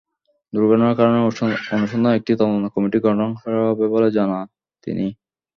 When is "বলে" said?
3.93-4.07